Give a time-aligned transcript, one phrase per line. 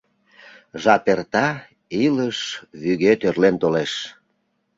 [0.81, 1.47] Жап эрта—
[2.03, 2.39] илыш
[2.81, 3.93] вӱге тӧрлен толеш.